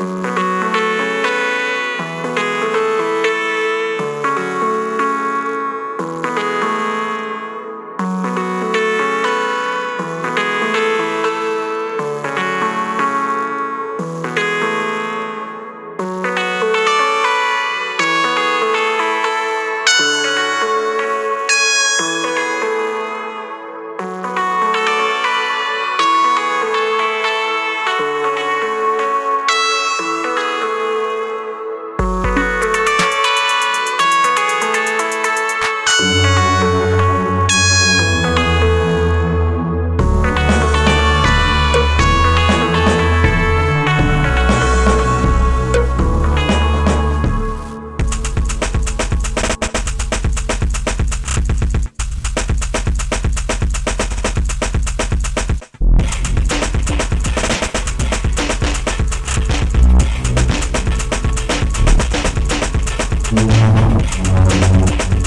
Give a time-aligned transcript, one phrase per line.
[0.00, 0.49] Thank you.
[63.32, 65.19] Thank